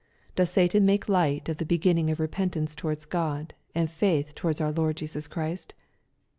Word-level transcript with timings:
Does 0.35 0.49
Satan 0.49 0.83
make 0.83 1.07
light 1.07 1.47
of 1.47 1.57
the 1.57 1.63
beginnings 1.65 2.09
of 2.13 2.19
repentance 2.19 2.73
towards 2.73 3.05
God, 3.05 3.53
and 3.75 3.87
faith 3.87 4.33
towards 4.33 4.59
our 4.59 4.71
Lord 4.71 4.97
Jesus 4.97 5.27
Christ 5.27 5.75